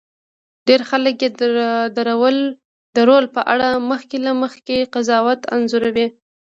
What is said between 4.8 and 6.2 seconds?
قضاوت انځوروي.